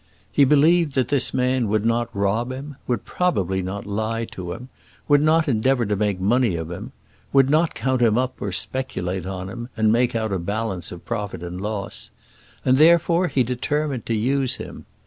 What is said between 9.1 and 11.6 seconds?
on him, and make out a balance of profit